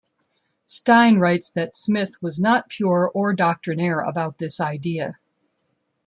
Stein 0.65 1.19
writes 1.19 1.51
that 1.51 1.75
Smith 1.75 2.19
was 2.23 2.39
not 2.39 2.69
pure 2.69 3.11
or 3.13 3.33
doctrinaire 3.33 3.99
about 3.99 4.35
this 4.39 4.59
idea. 4.59 5.19